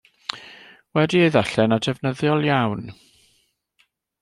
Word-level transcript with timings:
Wedi 0.93 1.19
ei 1.25 1.31
ddarllen 1.35 1.75
a 1.75 1.79
defnyddiol 1.83 2.47
iawn. 2.51 2.83